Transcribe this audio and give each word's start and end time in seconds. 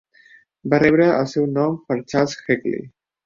Va 0.73 0.79
rebre 0.83 1.05
el 1.17 1.29
seu 1.35 1.45
nom 1.59 1.77
per 1.91 1.99
Charles 2.13 2.35
Hackley. 2.47 2.83